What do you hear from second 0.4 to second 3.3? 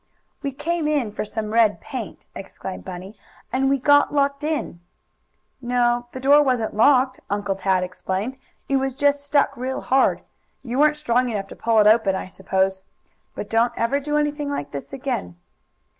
"We came in for some red paint," explained Bunny,